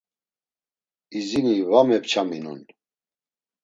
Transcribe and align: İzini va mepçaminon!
İzini 1.19 1.57
va 1.69 1.81
mepçaminon! 1.87 2.59